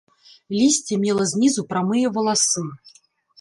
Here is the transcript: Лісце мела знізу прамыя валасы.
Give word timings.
Лісце 0.59 0.97
мела 1.03 1.27
знізу 1.33 1.67
прамыя 1.75 2.13
валасы. 2.17 2.65